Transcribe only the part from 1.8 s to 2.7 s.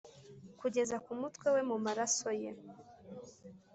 maraso ye,